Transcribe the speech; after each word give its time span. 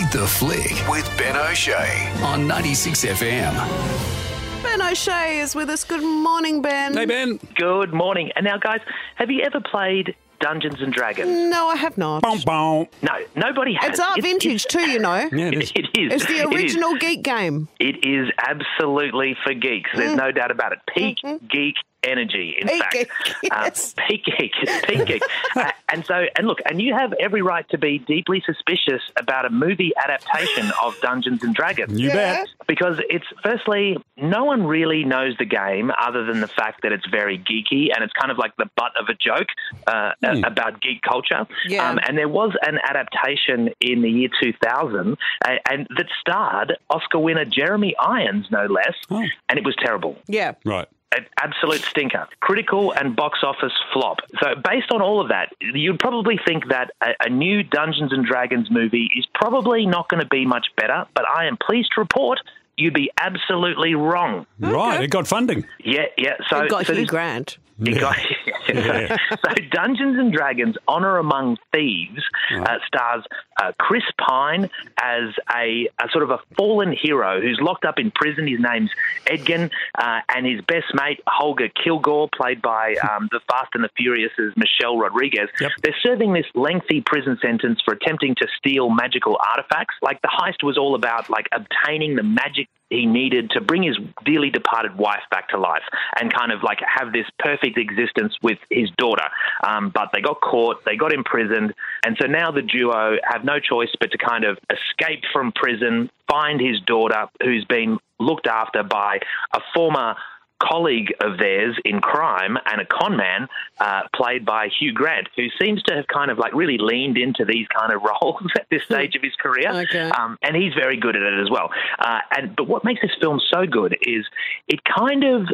Rate 0.00 0.12
the 0.12 0.26
Flick 0.26 0.88
with 0.88 1.06
Ben 1.18 1.36
O'Shea 1.36 2.10
on 2.22 2.46
96 2.46 3.04
FM. 3.04 4.62
Ben 4.62 4.80
O'Shea 4.80 5.40
is 5.40 5.54
with 5.54 5.68
us. 5.68 5.84
Good 5.84 6.02
morning, 6.02 6.62
Ben. 6.62 6.94
Hey, 6.94 7.04
Ben. 7.04 7.38
Good 7.54 7.92
morning. 7.92 8.30
And 8.34 8.44
now, 8.44 8.56
guys, 8.56 8.80
have 9.16 9.30
you 9.30 9.42
ever 9.42 9.60
played 9.60 10.14
Dungeons 10.38 10.80
and 10.80 10.90
Dragons? 10.90 11.28
No, 11.50 11.68
I 11.68 11.76
have 11.76 11.98
not. 11.98 12.22
Boom, 12.22 12.40
boom. 12.46 12.86
No, 13.02 13.18
nobody 13.36 13.74
has. 13.74 13.90
It's 13.90 14.00
art 14.00 14.16
It's- 14.16 14.32
vintage 14.32 14.64
too, 14.66 14.90
you 14.90 15.00
know. 15.00 15.28
Yeah, 15.32 15.48
it 15.48 15.62
is. 15.64 15.72
It 15.74 15.86
is. 15.98 16.12
It's 16.14 16.26
the 16.26 16.38
It 16.38 16.54
is. 16.54 16.54
original 16.54 16.96
geek 16.96 17.22
game. 17.22 17.68
It 17.78 18.02
is 18.02 18.30
absolutely 18.38 19.36
for 19.44 19.52
geeks. 19.52 19.90
There's 19.94 20.12
mm. 20.12 20.16
no 20.16 20.32
doubt 20.32 20.50
about 20.50 20.72
it. 20.72 20.78
Peak 20.94 21.18
mm-hmm. 21.22 21.46
geek 21.46 21.74
energy, 22.04 22.56
in 22.60 22.66
Mm. 22.68 22.70
Peak 22.70 22.82
fact. 22.82 22.94
geek, 23.42 23.52
Uh, 23.52 23.70
peak 24.08 24.24
geek. 24.24 24.52
Peak 24.86 25.06
geek. 25.06 25.22
Uh, 25.56 25.70
and 25.92 26.04
so, 26.06 26.24
and 26.36 26.46
look, 26.46 26.58
and 26.68 26.80
you 26.80 26.94
have 26.94 27.12
every 27.14 27.42
right 27.42 27.68
to 27.70 27.78
be 27.78 27.98
deeply 27.98 28.42
suspicious 28.46 29.02
about 29.18 29.44
a 29.44 29.50
movie 29.50 29.92
adaptation 30.02 30.70
of 30.82 30.98
Dungeons 31.00 31.42
and 31.42 31.54
Dragons. 31.54 31.98
You 32.00 32.08
Yeah. 32.08 32.14
bet. 32.14 32.48
Because 32.66 33.00
it's 33.08 33.24
firstly, 33.42 33.96
no 34.16 34.44
one 34.44 34.64
really 34.66 35.04
knows 35.04 35.34
the 35.38 35.44
game 35.44 35.90
other 36.00 36.24
than 36.24 36.40
the 36.40 36.46
fact 36.48 36.82
that 36.82 36.92
it's 36.92 37.06
very 37.10 37.38
geeky 37.38 37.88
and 37.94 38.04
it's 38.04 38.12
kind 38.12 38.30
of 38.30 38.38
like 38.38 38.54
the 38.56 38.66
butt 38.76 38.92
of 39.00 39.08
a 39.08 39.14
joke 39.14 39.48
uh, 39.86 40.12
Hmm. 40.24 40.44
about 40.44 40.80
geek 40.80 41.02
culture. 41.02 41.46
Yeah. 41.66 41.88
Um, 41.90 41.98
and 42.06 42.16
there 42.16 42.28
was 42.28 42.52
an 42.62 42.78
adaptation 42.84 43.70
in 43.80 44.02
the 44.02 44.10
year 44.10 44.28
2000 44.40 45.16
uh, 45.44 45.48
and 45.68 45.86
that 45.96 46.06
starred 46.20 46.76
Oscar 46.90 47.18
winner 47.18 47.44
Jeremy 47.44 47.94
Irons, 47.98 48.46
no 48.50 48.66
less, 48.66 48.94
Oh. 49.10 49.24
and 49.48 49.58
it 49.58 49.64
was 49.64 49.74
terrible. 49.76 50.16
Yeah. 50.28 50.52
Right. 50.64 50.86
An 51.12 51.26
absolute 51.42 51.80
stinker. 51.82 52.28
Critical 52.40 52.92
and 52.92 53.16
box 53.16 53.40
office 53.42 53.72
flop. 53.92 54.18
So, 54.40 54.54
based 54.54 54.92
on 54.92 55.02
all 55.02 55.20
of 55.20 55.28
that, 55.30 55.52
you'd 55.60 55.98
probably 55.98 56.38
think 56.46 56.68
that 56.68 56.92
a, 57.02 57.14
a 57.26 57.28
new 57.28 57.64
Dungeons 57.64 58.12
and 58.12 58.24
Dragons 58.24 58.70
movie 58.70 59.10
is 59.16 59.26
probably 59.34 59.86
not 59.86 60.08
going 60.08 60.22
to 60.22 60.28
be 60.28 60.46
much 60.46 60.68
better, 60.76 61.06
but 61.14 61.24
I 61.28 61.46
am 61.46 61.56
pleased 61.56 61.90
to 61.96 62.00
report 62.00 62.38
you'd 62.76 62.94
be 62.94 63.10
absolutely 63.18 63.94
wrong. 63.94 64.46
Right. 64.58 65.02
It 65.02 65.08
got 65.10 65.26
funding. 65.26 65.66
Yeah, 65.84 66.06
yeah. 66.16 66.36
So, 66.48 66.60
We've 66.62 66.70
got 66.70 66.86
so 66.86 66.94
Hugh 66.94 67.02
this- 67.02 67.10
Grant. 67.10 67.58
you 67.78 67.98
got- 67.98 68.16
Yeah. 68.74 69.16
so 69.30 69.54
Dungeons 69.70 70.18
and 70.18 70.32
Dragons: 70.32 70.76
Honor 70.88 71.18
Among 71.18 71.56
Thieves 71.72 72.22
uh, 72.52 72.78
stars 72.86 73.24
uh, 73.60 73.72
Chris 73.78 74.02
Pine 74.18 74.70
as 75.00 75.34
a, 75.54 75.88
a 76.00 76.08
sort 76.10 76.24
of 76.24 76.30
a 76.30 76.38
fallen 76.56 76.92
hero 76.92 77.40
who's 77.40 77.58
locked 77.60 77.84
up 77.84 77.98
in 77.98 78.10
prison. 78.10 78.46
His 78.46 78.60
name's 78.60 78.90
Edgin, 79.26 79.70
uh, 79.98 80.20
and 80.34 80.46
his 80.46 80.60
best 80.62 80.86
mate 80.94 81.20
Holga 81.28 81.70
Kilgore, 81.82 82.28
played 82.34 82.62
by 82.62 82.94
um, 83.10 83.28
the 83.30 83.40
Fast 83.48 83.70
and 83.74 83.84
the 83.84 83.90
Furious's 83.96 84.54
Michelle 84.56 84.98
Rodriguez. 84.98 85.48
Yep. 85.60 85.72
They're 85.82 85.96
serving 86.02 86.32
this 86.32 86.46
lengthy 86.54 87.02
prison 87.04 87.38
sentence 87.42 87.80
for 87.84 87.94
attempting 87.94 88.34
to 88.36 88.46
steal 88.58 88.90
magical 88.90 89.38
artifacts. 89.50 89.94
Like 90.02 90.20
the 90.22 90.28
heist 90.28 90.64
was 90.64 90.78
all 90.78 90.94
about 90.94 91.30
like 91.30 91.46
obtaining 91.52 92.16
the 92.16 92.22
magic 92.22 92.68
he 92.90 93.06
needed 93.06 93.50
to 93.52 93.60
bring 93.60 93.82
his 93.82 93.96
dearly 94.24 94.50
departed 94.50 94.96
wife 94.96 95.22
back 95.30 95.48
to 95.50 95.58
life 95.58 95.82
and 96.20 96.32
kind 96.32 96.52
of 96.52 96.62
like 96.62 96.78
have 96.86 97.12
this 97.12 97.26
perfect 97.38 97.78
existence 97.78 98.34
with 98.42 98.58
his 98.68 98.90
daughter. 98.98 99.26
Um, 99.66 99.90
but 99.94 100.10
they 100.12 100.20
got 100.20 100.40
caught, 100.40 100.84
they 100.84 100.96
got 100.96 101.12
imprisoned, 101.12 101.72
and 102.04 102.16
so 102.20 102.26
now 102.26 102.50
the 102.50 102.62
duo 102.62 103.16
have 103.24 103.44
no 103.44 103.58
choice 103.60 103.90
but 103.98 104.10
to 104.10 104.18
kind 104.18 104.44
of 104.44 104.58
escape 104.70 105.22
from 105.32 105.52
prison, 105.52 106.10
find 106.28 106.60
his 106.60 106.80
daughter 106.86 107.26
who's 107.42 107.64
been 107.64 107.98
looked 108.18 108.46
after 108.46 108.82
by 108.82 109.18
a 109.54 109.60
former 109.74 110.16
colleague 110.60 111.12
of 111.22 111.38
theirs 111.38 111.76
in 111.84 112.00
crime 112.00 112.56
and 112.66 112.80
a 112.80 112.86
con 112.86 113.16
man 113.16 113.48
uh, 113.80 114.02
played 114.14 114.44
by 114.44 114.68
Hugh 114.78 114.92
Grant, 114.92 115.28
who 115.36 115.46
seems 115.60 115.82
to 115.84 115.94
have 115.94 116.06
kind 116.06 116.30
of 116.30 116.38
like 116.38 116.54
really 116.54 116.78
leaned 116.78 117.18
into 117.18 117.44
these 117.44 117.66
kind 117.68 117.92
of 117.92 118.02
roles 118.22 118.42
at 118.56 118.66
this 118.70 118.82
stage 118.84 119.16
of 119.16 119.22
his 119.22 119.34
career. 119.40 119.70
Okay. 119.70 120.10
Um, 120.10 120.36
and 120.42 120.56
he's 120.56 120.74
very 120.74 120.96
good 120.96 121.16
at 121.16 121.22
it 121.22 121.40
as 121.40 121.50
well. 121.50 121.70
Uh, 121.98 122.18
and 122.36 122.54
but 122.56 122.68
what 122.68 122.84
makes 122.84 123.00
this 123.02 123.12
film 123.20 123.40
so 123.52 123.66
good 123.66 123.96
is 124.02 124.26
it 124.68 124.80
kind 124.84 125.24
of 125.24 125.48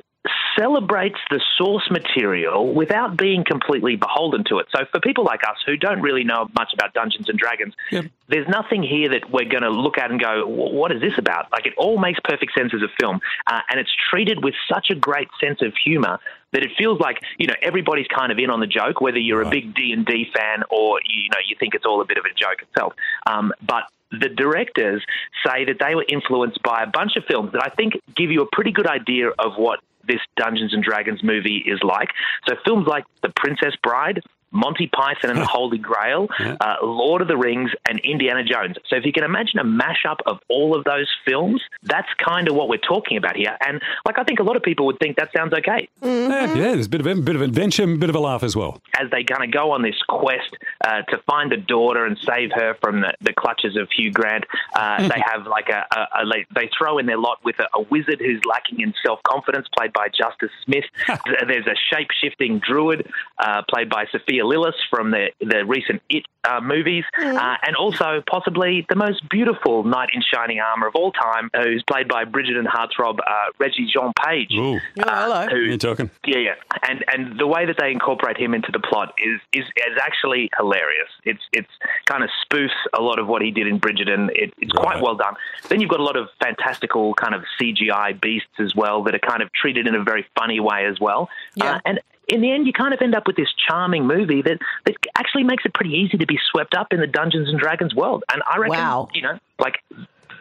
celebrates 0.59 1.19
the 1.31 1.41
source 1.57 1.89
material 1.91 2.73
without 2.73 3.17
being 3.17 3.45
completely 3.45 3.97
beholden 3.97 4.45
to 4.45 4.59
it. 4.59 4.67
So 4.75 4.85
for 4.91 5.01
people 5.01 5.25
like 5.25 5.43
us 5.43 5.57
who 5.65 5.77
don't 5.77 6.01
really 6.01 6.25
know 6.25 6.49
much 6.55 6.73
about 6.75 6.95
Dungeons 6.95 7.29
and 7.29 7.39
Dragons, 7.39 7.75
Yep. 7.91 8.07
there's 8.29 8.49
nothing 8.49 8.83
here 8.83 9.09
that 9.11 9.31
we're 9.31 9.49
going 9.49 9.63
to 9.63 9.71
look 9.71 9.99
at 9.99 10.11
and 10.11 10.21
go, 10.21 10.47
what 10.47 10.93
is 10.93 11.01
this 11.01 11.19
about? 11.19 11.51
Like 11.53 11.67
it 11.67 11.75
all 11.77 11.99
makes 11.99 12.19
perfect 12.25 12.53
sense 12.57 12.73
as 12.75 12.83
a 12.83 12.89
film, 13.01 13.21
uh, 13.47 13.61
and 13.71 13.81
it's 13.81 13.93
treated 14.11 14.43
with 14.43 14.55
such 14.73 14.91
a 14.91 14.95
great 14.95 15.29
sense 15.41 15.63
of 15.63 15.73
humor 15.85 16.19
that 16.53 16.63
it 16.63 16.71
feels 16.79 16.99
like 17.01 17.19
you 17.39 17.47
know 17.47 17.55
everybody's 17.61 18.07
kind 18.07 18.33
of 18.33 18.39
in 18.39 18.51
on 18.51 18.61
the 18.61 18.67
joke, 18.67 19.01
whether 19.01 19.19
you're 19.19 19.43
a 19.43 19.51
big 19.51 19.75
D 19.75 19.93
and 19.93 20.07
D 20.07 20.27
fan 20.35 20.63
or 20.71 21.01
you 21.05 21.29
know 21.31 21.41
you 21.47 21.57
think 21.59 21.75
it's 21.75 21.85
all 21.85 22.01
a 22.01 22.05
bit 22.05 22.19
of 22.19 22.25
a 22.25 22.33
joke 22.35 22.63
itself. 22.63 22.95
Um, 23.27 23.53
but 23.67 23.85
the 24.13 24.29
directors 24.29 25.03
say 25.45 25.65
that 25.65 25.77
they 25.81 25.95
were 25.95 26.05
influenced 26.09 26.63
by 26.63 26.83
a 26.83 26.87
bunch 26.87 27.17
of 27.17 27.25
films 27.25 27.53
that 27.53 27.63
I 27.63 27.69
think 27.71 27.95
give 28.17 28.31
you 28.31 28.43
a 28.43 28.47
pretty 28.53 28.71
good 28.71 28.87
idea 28.87 29.31
of 29.31 29.55
what 29.57 29.81
this 30.07 30.21
Dungeons 30.37 30.73
and 30.73 30.83
Dragons 30.83 31.23
movie 31.23 31.65
is 31.67 31.81
like. 31.83 32.11
So 32.49 32.57
films 32.65 32.87
like 32.87 33.05
The 33.23 33.31
Princess 33.31 33.75
Bride. 33.83 34.23
Monty 34.57 34.89
Python 34.89 35.31
and 35.31 35.41
the 35.41 35.47
Holy 35.59 35.79
Grail, 35.79 36.29
uh, 36.41 36.77
Lord 36.83 37.23
of 37.23 37.29
the 37.29 37.37
Rings, 37.37 37.71
and 37.89 38.01
Indiana 38.01 38.43
Jones. 38.43 38.77
So, 38.89 38.97
if 38.97 39.05
you 39.05 39.13
can 39.13 39.25
imagine 39.25 39.59
a 39.59 39.65
mashup 39.65 40.19
of 40.27 40.39
all 40.49 40.77
of 40.77 40.85
those 40.85 41.09
films, 41.27 41.63
that's 41.83 42.09
kind 42.25 42.49
of 42.49 42.55
what 42.55 42.69
we're 42.69 42.79
talking 42.79 43.17
about 43.17 43.37
here. 43.37 43.57
And, 43.67 43.81
like, 44.05 44.19
I 44.19 44.25
think 44.25 44.41
a 44.41 44.43
lot 44.43 44.57
of 44.57 44.63
people 44.63 44.87
would 44.87 44.99
think 44.99 45.17
that 45.17 45.31
sounds 45.37 45.53
okay. 45.53 45.89
Yeah, 46.03 46.55
yeah, 46.55 46.75
there's 46.75 46.87
a 46.87 46.91
bit 46.91 47.01
of 47.01 47.07
a 47.07 47.15
bit 47.17 47.37
of 47.37 47.43
adventure, 47.43 47.85
a 47.85 47.97
bit 47.97 48.11
of 48.11 48.17
a 48.17 48.21
laugh 48.21 48.43
as 48.43 48.57
well. 48.57 48.81
as 48.99 49.11
they 49.11 49.25
kind 49.25 49.45
of 49.45 49.51
go 49.53 49.71
on 49.73 49.83
this 49.83 49.97
quest 50.09 50.57
uh, 50.85 51.03
to 51.03 51.19
find 51.27 51.53
a 51.53 51.57
daughter 51.57 52.05
and 52.07 52.17
save 52.19 52.51
her 52.53 52.75
from 52.81 53.01
the, 53.01 53.13
the 53.21 53.33
clutches 53.33 53.77
of 53.77 53.89
Hugh 53.97 54.11
Grant, 54.11 54.45
uh, 54.75 55.07
they 55.09 55.23
have 55.25 55.47
like 55.47 55.69
a, 55.69 55.85
a, 55.95 56.23
a 56.23 56.47
they 56.55 56.71
throw 56.77 56.99
in 56.99 57.07
their 57.07 57.19
lot 57.19 57.39
with 57.45 57.59
a, 57.59 57.67
a 57.75 57.83
wizard 57.83 58.21
who's 58.21 58.43
lacking 58.45 58.81
in 58.81 58.95
self 59.05 59.23
confidence, 59.23 59.67
played 59.77 59.93
by 59.93 60.09
Justice 60.09 60.51
Smith. 60.65 60.85
There's 61.47 61.67
a 61.67 61.77
shape 61.93 62.09
shifting 62.21 62.61
druid, 62.61 63.09
uh, 63.39 63.63
played 63.69 63.89
by 63.89 64.07
Sophia 64.11 64.46
Lillis 64.47 64.75
from 64.91 65.11
the 65.11 65.31
the 65.41 65.65
recent 65.67 66.03
It 66.09 66.25
uh, 66.49 66.61
movies, 66.61 67.03
uh, 67.19 67.57
and 67.67 67.75
also 67.75 68.23
possibly 68.31 68.87
the 68.89 68.95
most 68.95 69.29
beautiful 69.29 69.83
knight 69.83 70.11
in 70.15 70.23
shining 70.33 70.61
armor 70.61 70.87
of 70.87 70.95
all 70.95 71.11
time, 71.11 71.51
uh, 71.53 71.65
who's 71.65 71.83
played 71.83 72.07
by 72.07 72.25
Bridgerton 72.25 72.67
Heartthrob 72.67 73.19
uh, 73.19 73.51
Regé-Jean 73.61 74.13
Page. 74.25 74.53
Ooh, 74.55 74.77
Oh, 74.77 75.03
hello. 75.05 75.47
who- 75.49 75.57
you're 75.71 75.77
talking. 75.77 76.09
yeah, 76.25 76.39
yeah, 76.39 76.55
and 76.89 77.05
and 77.13 77.39
the 77.41 77.49
way 77.49 77.67
that 77.67 77.77
they 77.81 77.91
incorporate 77.91 78.37
him 78.39 78.55
into 78.55 78.71
the 78.71 78.79
plot 78.79 79.13
is 79.19 79.41
is, 79.53 79.65
is 79.77 79.99
actually 80.01 80.49
hilarious. 80.57 81.09
It's 81.25 81.43
it's 81.53 81.73
kind 82.07 82.23
of 82.23 82.31
spoofs 82.45 82.71
a 82.97 83.03
lot 83.03 83.19
of 83.19 83.27
what 83.27 83.43
he 83.43 83.51
did 83.51 83.67
in 83.67 83.81
Bridgerton. 83.81 84.29
It, 84.33 84.55
it's 84.59 84.73
quite 84.73 85.03
well 85.03 85.17
done. 85.17 85.35
Then 85.69 85.81
you've 85.81 85.91
got 85.91 85.99
a 86.01 86.05
lot 86.05 86.17
of 86.17 86.29
fantastical 86.41 87.15
kind 87.15 87.35
of 87.35 87.43
CGI 87.61 88.21
beasts 88.21 88.61
as 88.61 88.75
well 88.77 89.03
that 89.05 89.15
are 89.17 89.19
kind 89.19 89.43
of 89.43 89.53
treated 89.53 89.89
in 89.89 89.95
a 89.97 90.03
very 90.05 90.25
funny 90.39 90.61
way 90.61 90.87
as 90.87 91.01
well. 91.01 91.29
Yeah. 91.57 91.73
Uh, 91.77 91.81
and 91.85 92.01
in 92.29 92.41
the 92.41 92.51
end, 92.53 92.67
you 92.67 92.73
kind 92.73 92.93
of 92.93 93.01
end 93.03 93.15
up 93.15 93.27
with 93.27 93.37
this 93.37 93.49
charming 93.69 94.07
movie 94.07 94.43
that, 94.43 94.59
that 94.85 94.95
actually 95.17 95.45
makes 95.45 95.65
it 95.65 95.75
pretty 95.75 95.93
easy 95.95 96.19
to 96.19 96.27
be 96.27 96.39
swept 96.51 96.75
up 96.75 96.93
in 96.93 97.01
the 97.01 97.07
Dungeons 97.07 97.49
and 97.49 97.59
Dragons 97.59 97.95
world. 97.95 98.25
And 98.33 98.43
I 98.51 98.59
reckon, 98.59 98.77
Wow. 98.79 99.09
you 99.15 99.23
know, 99.23 99.39
like 99.59 99.77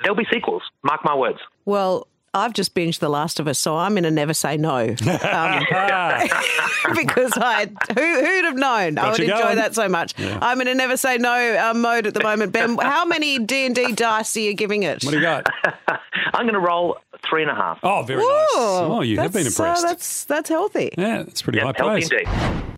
there'll 0.02 0.18
be 0.18 0.26
sequels. 0.32 0.64
Mark 0.84 1.06
my 1.06 1.16
words. 1.16 1.40
Well, 1.66 2.08
I've 2.34 2.52
just 2.52 2.76
binged 2.76 3.00
The 3.00 3.08
Last 3.08 3.40
of 3.40 3.48
Us, 3.48 3.58
so 3.60 3.78
I'm 3.78 3.94
going 3.94 4.04
to 4.04 4.12
never 4.12 4.34
say 4.34 4.58
no. 4.58 4.80
Um, 4.80 4.96
because 6.96 7.32
I 7.38 7.70
who, 7.94 8.26
who'd 8.26 8.46
have 8.46 8.56
known 8.58 8.98
I 8.98 9.12
would 9.12 9.20
enjoy 9.22 9.38
going. 9.38 9.56
that 9.56 9.74
so 9.74 9.88
much. 9.88 10.14
I'm 10.20 10.60
in 10.60 10.68
a 10.68 10.76
never 10.76 10.98
say 10.98 11.18
no 11.18 11.32
uh, 11.70 11.74
mode 11.74 12.08
at 12.08 12.14
the 12.14 12.22
moment. 12.24 12.52
Ben, 12.52 12.78
how 12.78 13.06
many 13.06 13.40
D 13.40 13.66
and 13.68 13.74
D 13.74 13.94
dice 13.94 14.36
are 14.36 14.42
you 14.42 14.54
giving 14.54 14.84
it? 14.84 15.04
What 15.06 15.12
do 15.12 15.18
you 15.18 15.22
got? 15.24 15.48
I'm 16.34 16.44
going 16.44 16.56
to 16.56 16.60
roll 16.60 16.98
three 17.30 17.42
and 17.42 17.52
a 17.52 17.56
half. 17.56 17.80
Oh, 17.84 18.04
very 18.04 18.20
nice. 18.20 18.28
Oh, 18.56 19.02
you 19.02 19.18
have 19.20 19.34
been 19.34 19.44
That's, 19.44 19.60
uh, 19.60 19.64
impressed. 19.64 19.84
that's 19.84 20.26
that's 20.26 20.50
healthy. 20.50 20.94
yeah, 20.98 21.24
that's 21.24 21.42
pretty 21.42 21.60
Yeah, 21.60 21.66
high 21.66 21.74
healthy 21.78 22.08
praise. 22.08 22.12
indeed. 22.12 22.75